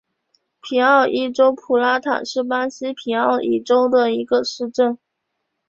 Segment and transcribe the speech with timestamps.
[0.61, 4.97] 皮奥伊州普拉塔是巴西皮奥伊州的一个市镇。